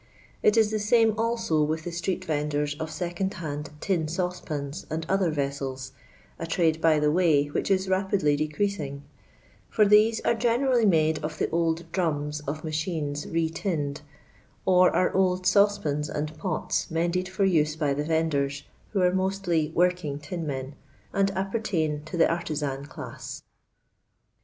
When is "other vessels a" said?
5.07-6.47